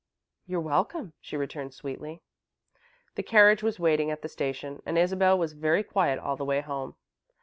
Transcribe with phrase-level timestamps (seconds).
[0.47, 2.23] "You're welcome," she returned sweetly.
[3.13, 6.61] The carriage was waiting at the station, and Isabel was very quiet all the way
[6.61, 6.95] home.